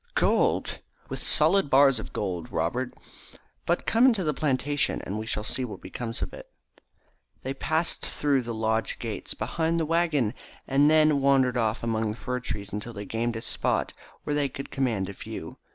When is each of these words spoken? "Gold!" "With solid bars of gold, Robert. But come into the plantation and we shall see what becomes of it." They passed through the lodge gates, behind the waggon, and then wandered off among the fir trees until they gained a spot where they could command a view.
"Gold!" 0.15 0.79
"With 1.09 1.21
solid 1.21 1.69
bars 1.69 1.99
of 1.99 2.11
gold, 2.11 2.51
Robert. 2.51 2.91
But 3.67 3.85
come 3.85 4.07
into 4.07 4.23
the 4.23 4.33
plantation 4.33 4.99
and 5.03 5.19
we 5.19 5.27
shall 5.27 5.43
see 5.43 5.63
what 5.63 5.79
becomes 5.79 6.23
of 6.23 6.33
it." 6.33 6.49
They 7.43 7.53
passed 7.53 8.03
through 8.07 8.41
the 8.41 8.51
lodge 8.55 8.97
gates, 8.97 9.35
behind 9.35 9.79
the 9.79 9.85
waggon, 9.85 10.33
and 10.67 10.89
then 10.89 11.21
wandered 11.21 11.55
off 11.55 11.83
among 11.83 12.09
the 12.09 12.17
fir 12.17 12.39
trees 12.39 12.73
until 12.73 12.93
they 12.93 13.05
gained 13.05 13.35
a 13.35 13.43
spot 13.43 13.93
where 14.23 14.33
they 14.33 14.49
could 14.49 14.71
command 14.71 15.07
a 15.07 15.13
view. 15.13 15.57